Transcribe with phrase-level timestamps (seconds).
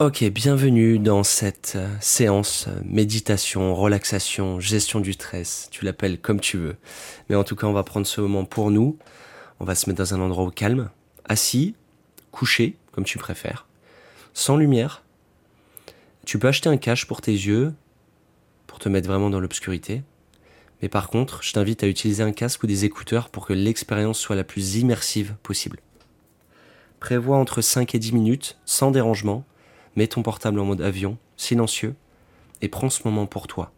[0.00, 6.40] Ok, bienvenue dans cette euh, séance euh, méditation, relaxation, gestion du stress, tu l'appelles comme
[6.40, 6.74] tu veux.
[7.28, 8.98] Mais en tout cas, on va prendre ce moment pour nous.
[9.60, 10.90] On va se mettre dans un endroit calme,
[11.26, 11.76] assis,
[12.32, 13.68] couché, comme tu préfères,
[14.32, 15.04] sans lumière.
[16.26, 17.72] Tu peux acheter un cache pour tes yeux,
[18.66, 20.02] pour te mettre vraiment dans l'obscurité.
[20.82, 24.18] Mais par contre, je t'invite à utiliser un casque ou des écouteurs pour que l'expérience
[24.18, 25.78] soit la plus immersive possible.
[26.98, 29.44] Prévois entre 5 et 10 minutes, sans dérangement,
[29.96, 31.94] mets ton portable en mode avion, silencieux,
[32.62, 33.72] et prends ce moment pour toi.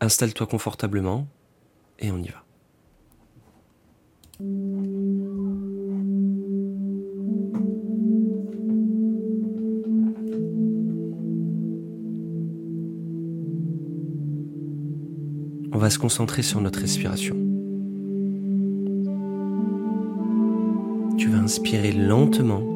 [0.00, 1.26] Installe-toi confortablement
[1.98, 2.42] et on y va.
[15.72, 17.36] On va se concentrer sur notre respiration.
[21.16, 22.75] Tu vas inspirer lentement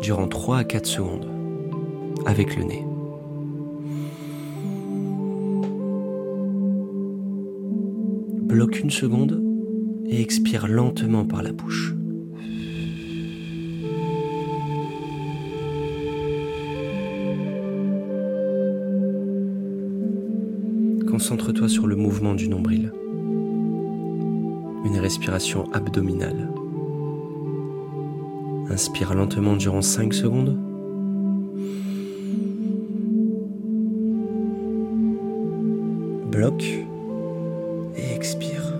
[0.00, 1.26] durant 3 à 4 secondes
[2.26, 2.84] avec le nez.
[8.42, 9.42] Bloque une seconde
[10.06, 11.94] et expire lentement par la bouche.
[21.10, 22.92] Concentre-toi sur le mouvement du nombril.
[24.84, 26.48] Une respiration abdominale.
[28.70, 30.58] Inspire lentement durant 5 secondes.
[36.30, 36.64] Bloque
[37.96, 38.74] et expire.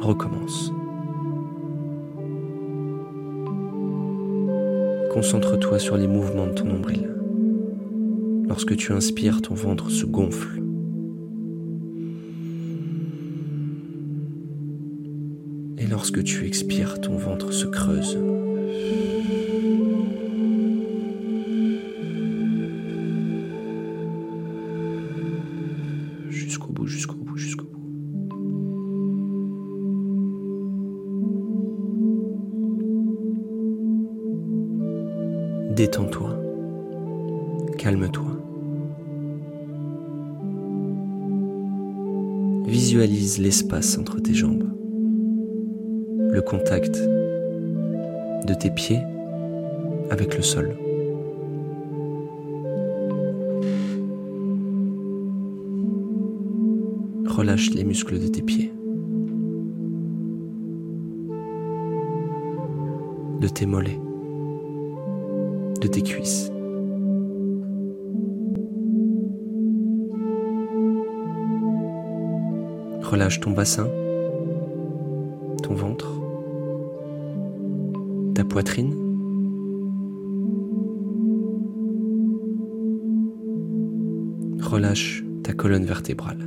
[0.00, 0.72] Recommence.
[5.12, 7.08] Concentre-toi sur les mouvements de ton nombril.
[8.46, 10.62] Lorsque tu inspires, ton ventre se gonfle.
[15.78, 18.18] Et lorsque tu expires, ton ventre se creuse.
[26.30, 27.80] Jusqu'au bout, jusqu'au bout, jusqu'au bout.
[35.74, 36.40] Détends-toi.
[37.78, 38.33] Calme-toi.
[42.66, 44.64] Visualise l'espace entre tes jambes,
[46.30, 46.96] le contact
[48.46, 49.00] de tes pieds
[50.10, 50.76] avec le sol.
[57.26, 58.72] Relâche les muscles de tes pieds,
[63.40, 64.00] de tes mollets,
[65.82, 66.53] de tes cuisses.
[73.04, 73.86] Relâche ton bassin,
[75.62, 76.10] ton ventre,
[78.34, 78.94] ta poitrine.
[84.60, 86.38] Relâche ta colonne vertébrale,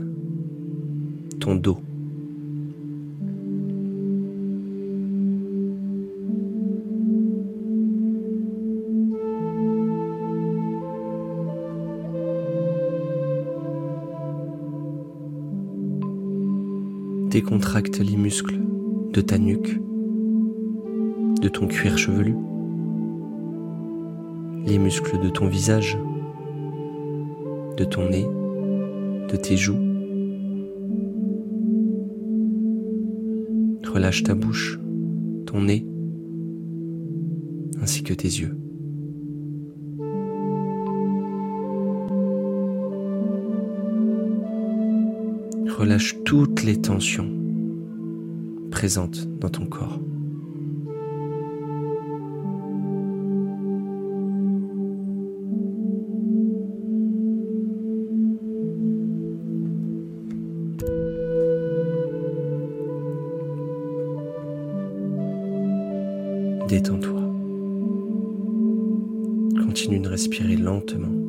[1.40, 1.78] ton dos.
[17.38, 18.60] Décontracte les muscles
[19.14, 19.80] de ta nuque,
[21.40, 22.36] de ton cuir chevelu,
[24.66, 26.00] les muscles de ton visage,
[27.78, 28.26] de ton nez,
[29.32, 29.78] de tes joues.
[33.86, 34.80] Relâche ta bouche,
[35.46, 35.86] ton nez,
[37.80, 38.58] ainsi que tes yeux.
[45.78, 47.30] Relâche toutes les tensions
[48.72, 50.00] présentes dans ton corps.
[66.68, 67.22] Détends-toi.
[69.64, 71.27] Continue de respirer lentement.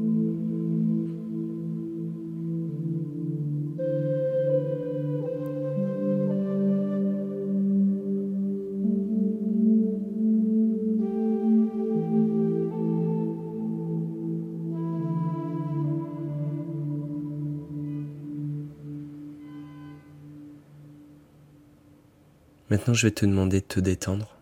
[22.78, 24.36] Maintenant, je vais te demander de te détendre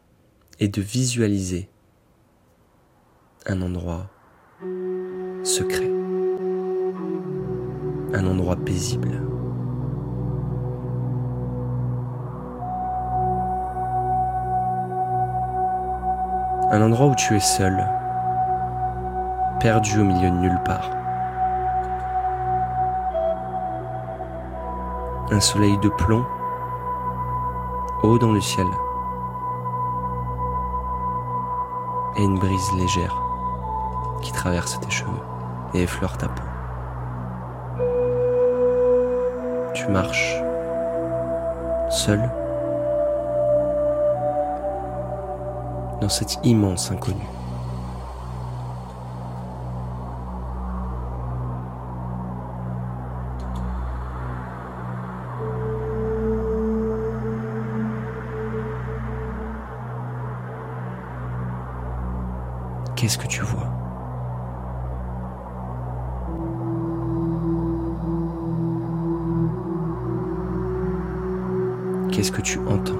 [0.61, 1.71] et de visualiser
[3.47, 4.11] un endroit
[5.43, 5.91] secret,
[8.12, 9.23] un endroit paisible.
[16.71, 17.88] Un endroit où tu es seul,
[19.61, 20.91] perdu au milieu de nulle part.
[25.31, 26.27] Un soleil de plomb,
[28.03, 28.67] haut dans le ciel,
[32.17, 33.17] et une brise légère
[34.23, 35.13] qui traverse tes cheveux
[35.75, 36.43] et effleure ta peau.
[39.75, 40.37] Tu marches
[41.91, 42.31] seul
[46.01, 47.36] dans cet immense inconnu.
[62.97, 63.69] Qu'est-ce que tu vois?
[72.11, 72.95] Qu'est-ce que tu entends?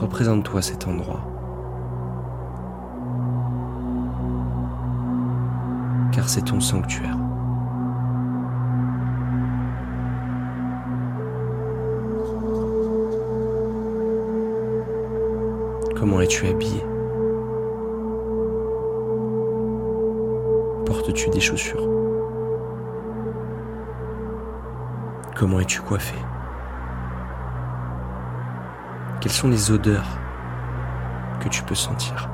[0.00, 1.20] Représente-toi cet endroit.
[6.12, 7.25] Car c'est ton sanctuaire.
[16.06, 16.84] Comment es-tu habillé.
[20.86, 21.82] Portes-tu des chaussures.
[25.34, 26.14] Comment es-tu coiffé.
[29.20, 30.06] Quelles sont les odeurs
[31.40, 32.30] que tu peux sentir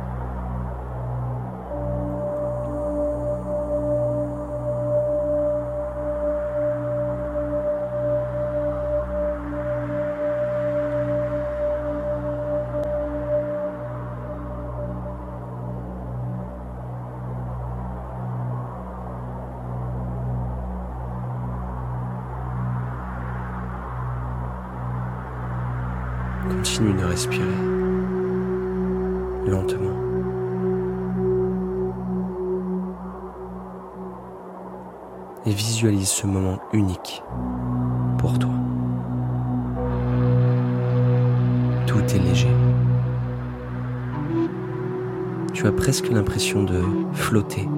[26.82, 27.46] De respirer
[29.46, 29.96] lentement.
[35.46, 37.23] Et visualise ce moment unique
[38.19, 38.50] pour toi.
[41.87, 42.50] Tout est léger.
[45.52, 46.82] Tu as presque l'impression de
[47.12, 47.69] flotter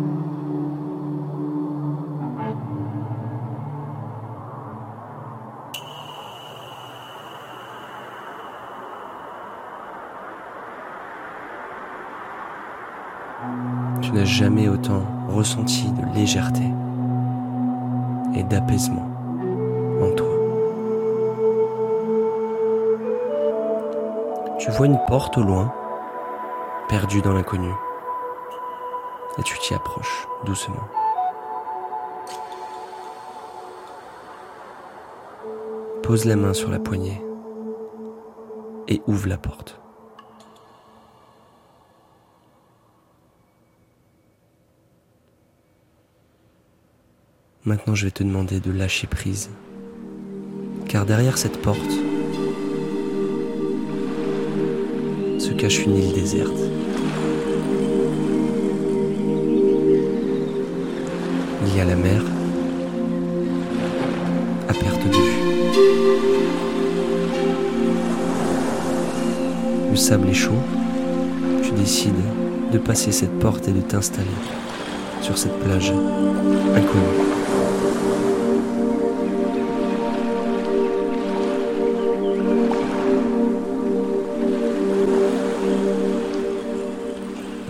[14.25, 16.65] Jamais autant ressenti de légèreté
[18.35, 19.06] et d'apaisement
[20.00, 20.26] en toi.
[24.59, 25.73] Tu vois une porte au loin,
[26.88, 27.71] perdue dans l'inconnu,
[29.38, 30.88] et tu t'y approches doucement.
[36.03, 37.23] Pose la main sur la poignée
[38.88, 39.84] et ouvre la porte.
[47.67, 49.49] Maintenant, je vais te demander de lâcher prise.
[50.87, 51.81] Car derrière cette porte
[55.39, 56.53] se cache une île déserte.
[61.67, 62.23] Il y a la mer
[64.69, 65.41] à perte de vue.
[69.91, 70.53] Le sable est chaud.
[71.63, 72.13] Tu décides
[72.75, 74.29] de passer cette porte et de t'installer
[75.25, 75.91] sur cette plage
[76.77, 77.03] inconnue.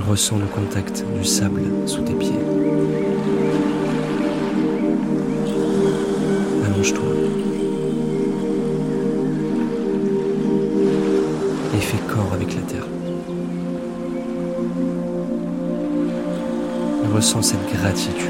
[0.01, 2.33] Ressens le contact du sable sous tes pieds.
[17.25, 18.29] Ressens cette gratitude.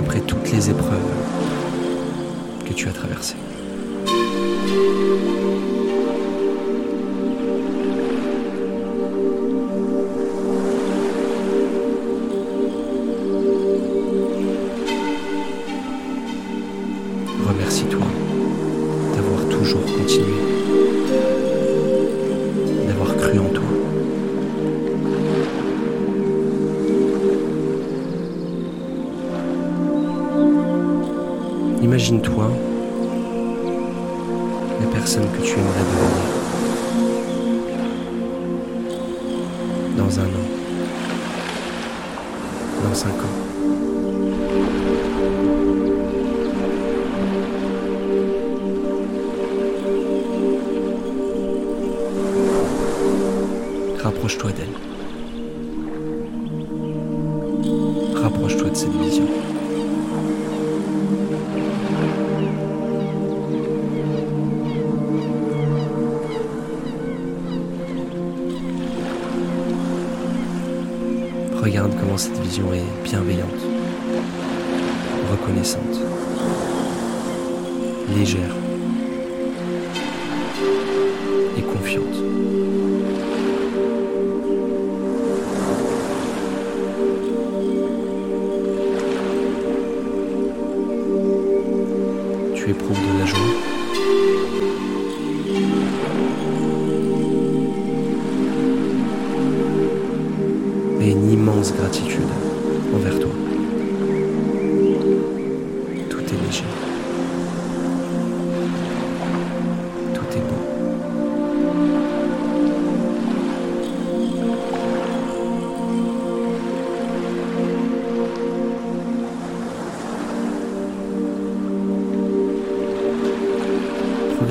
[0.00, 1.12] Après toutes les épreuves
[2.64, 3.36] que tu as traversées.
[31.80, 32.50] Imagine-toi
[34.80, 36.38] la personne que tu aimerais devenir
[39.96, 40.46] dans un an,
[42.84, 43.36] dans cinq ans.
[54.02, 54.74] Rapproche-toi d'elle.
[58.20, 59.26] Rapproche-toi de cette vision.
[72.18, 73.62] Cette vision est bienveillante,
[75.30, 76.00] reconnaissante,
[78.12, 78.56] légère
[81.56, 82.37] et confiante.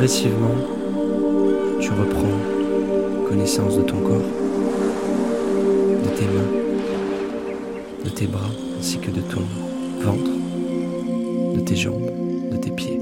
[0.08, 0.56] Progressivement,
[1.82, 4.22] tu reprends connaissance de ton corps
[6.02, 8.50] de tes mains, de tes bras,
[8.80, 9.42] ainsi que de ton
[10.00, 10.32] ventre,
[11.56, 12.10] de tes jambes,
[12.50, 13.02] de tes pieds.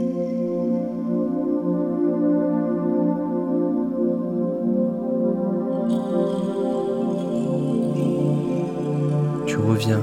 [9.46, 10.02] Tu reviens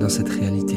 [0.00, 0.67] dans cette réalité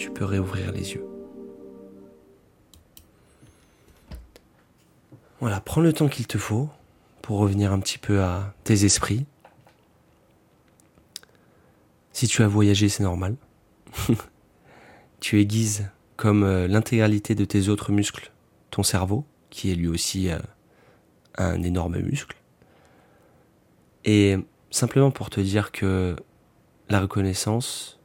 [0.00, 1.04] tu peux réouvrir les yeux.
[5.40, 6.70] Voilà, prends le temps qu'il te faut
[7.20, 9.26] pour revenir un petit peu à tes esprits.
[12.14, 13.36] Si tu as voyagé, c'est normal.
[15.20, 18.32] tu aiguises comme euh, l'intégralité de tes autres muscles
[18.70, 20.38] ton cerveau, qui est lui aussi euh,
[21.36, 22.36] un énorme muscle.
[24.06, 24.38] Et
[24.70, 26.16] simplement pour te dire que
[26.88, 27.99] la reconnaissance,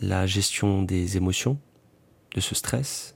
[0.00, 1.58] la gestion des émotions,
[2.34, 3.14] de ce stress,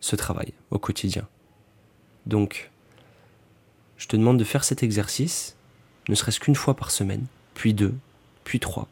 [0.00, 1.26] se travaille au quotidien.
[2.26, 2.70] Donc,
[3.96, 5.56] je te demande de faire cet exercice,
[6.08, 7.94] ne serait-ce qu'une fois par semaine, puis deux,
[8.44, 8.88] puis trois.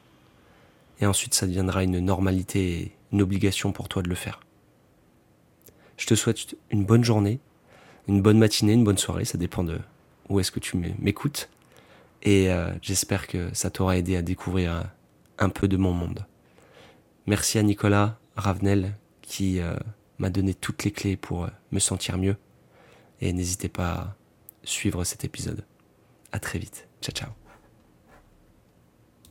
[1.00, 4.40] Et ensuite, ça deviendra une normalité et une obligation pour toi de le faire.
[5.96, 7.40] Je te souhaite une bonne journée,
[8.08, 9.78] une bonne matinée, une bonne soirée, ça dépend de
[10.28, 11.48] où est-ce que tu m'écoutes.
[12.22, 14.90] Et euh, j'espère que ça t'aura aidé à découvrir
[15.38, 16.24] un, peu de mon monde.
[17.30, 19.76] Merci à Nicolas Ravenel qui euh,
[20.18, 22.34] m'a donné toutes les clés pour euh, me sentir mieux
[23.20, 24.16] et n'hésitez pas à
[24.64, 25.64] suivre cet épisode.
[26.32, 26.88] À très vite.
[27.00, 27.39] Ciao ciao.